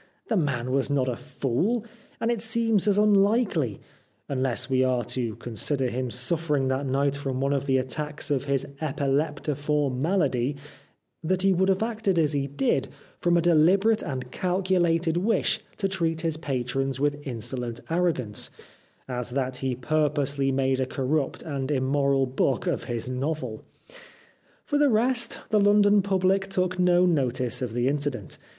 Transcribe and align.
The 0.29 0.35
man 0.35 0.71
was 0.71 0.89
not 0.89 1.07
a 1.07 1.15
fool, 1.15 1.85
and 2.19 2.31
it 2.31 2.41
seems 2.41 2.87
as 2.87 2.97
unlikely— 2.97 3.79
unless 4.29 4.67
we 4.67 4.83
are 4.83 5.03
to 5.03 5.35
consider 5.35 5.89
him 5.89 6.09
suffering 6.09 6.69
that 6.69 6.87
night 6.87 7.15
from 7.15 7.39
one 7.39 7.53
of 7.53 7.67
the 7.67 7.77
attacks 7.77 8.31
of 8.31 8.45
his 8.45 8.65
epileptiform 8.81 9.97
malady— 10.01 10.55
that 11.23 11.43
he 11.43 11.53
would 11.53 11.69
have 11.69 11.83
acted 11.83 12.17
as 12.17 12.33
he 12.33 12.47
did 12.47 12.87
from 13.19 13.37
a 13.37 13.43
deliberate 13.43 14.01
and 14.01 14.31
calculated 14.31 15.17
wish 15.17 15.59
to 15.77 15.87
treat 15.87 16.21
his 16.21 16.35
patrons 16.35 16.99
with 16.99 17.21
insolent 17.27 17.79
arrogance, 17.91 18.49
as 19.07 19.29
that 19.29 19.57
he 19.57 19.75
purposely 19.75 20.51
made 20.51 20.79
a 20.79 20.87
corrupt 20.87 21.43
and 21.43 21.69
im 21.69 21.83
moral 21.85 22.25
book 22.25 22.65
of 22.65 22.85
his 22.85 23.07
novel. 23.07 23.61
For 24.65 24.79
the 24.79 24.89
rest, 24.89 25.41
the 25.51 25.59
London 25.59 26.01
public 26.01 26.47
took 26.47 26.79
no 26.79 27.05
notice 27.05 27.61
of 27.61 27.73
the 27.75 27.87
incident. 27.87 28.39